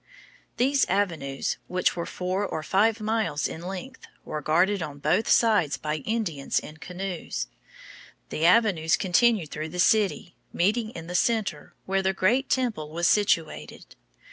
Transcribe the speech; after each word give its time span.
These 0.57 0.85
avenues, 0.85 1.57
which 1.67 1.95
were 1.95 2.07
four 2.07 2.43
or 2.43 2.63
five 2.63 2.99
miles 2.99 3.47
in 3.47 3.61
length, 3.61 4.07
were 4.25 4.41
guarded 4.41 4.81
on 4.81 4.97
both 4.97 5.29
sides 5.29 5.77
by 5.77 5.97
Indians 5.97 6.59
in 6.59 6.77
canoes. 6.77 7.45
The 8.29 8.43
avenues 8.43 8.97
continued 8.97 9.51
through 9.51 9.69
the 9.69 9.77
city, 9.79 10.33
meeting 10.51 10.89
in 10.89 11.05
the 11.05 11.13
center, 11.13 11.75
where 11.85 12.01
the 12.01 12.13
great 12.13 12.49
temple 12.49 12.89
was 12.89 13.07
situated. 13.07 13.95